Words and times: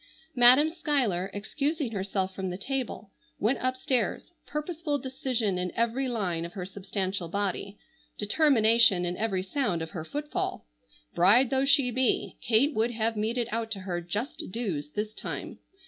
Madam 0.33 0.71
Schuyler, 0.71 1.29
excusing 1.31 1.91
herself 1.91 2.33
from 2.33 2.49
the 2.49 2.57
table, 2.57 3.11
went 3.37 3.59
upstairs, 3.61 4.31
purposeful 4.47 4.97
decision 4.97 5.59
in 5.59 5.71
every 5.75 6.07
line 6.09 6.43
of 6.43 6.53
her 6.53 6.65
substantial 6.65 7.27
body, 7.29 7.77
determination 8.17 9.05
in 9.05 9.15
every 9.15 9.43
sound 9.43 9.79
of 9.79 9.91
her 9.91 10.03
footfall. 10.03 10.65
Bride 11.13 11.51
though 11.51 11.65
she 11.65 11.91
be, 11.91 12.35
Kate 12.41 12.73
would 12.73 12.89
have 12.89 13.15
meted 13.15 13.47
out 13.51 13.69
to 13.69 13.81
her 13.81 14.01
just 14.01 14.45
dues 14.49 14.89
this 14.89 15.13
time. 15.13 15.59